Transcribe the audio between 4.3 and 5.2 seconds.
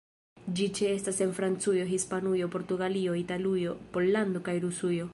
kaj Rusujo.